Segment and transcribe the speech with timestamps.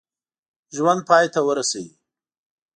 [0.75, 1.91] ژوند پای ته ورسوي.